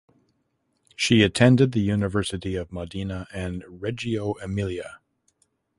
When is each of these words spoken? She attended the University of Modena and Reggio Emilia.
She 0.95 1.21
attended 1.21 1.73
the 1.73 1.79
University 1.81 2.55
of 2.55 2.71
Modena 2.71 3.27
and 3.31 3.63
Reggio 3.67 4.33
Emilia. 4.41 4.99